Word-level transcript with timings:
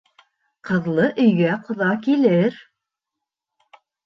Ҡыҙлы 0.69 1.05
өйгә 1.25 1.51
ҡоҙа 1.67 1.91
килер. 2.07 2.59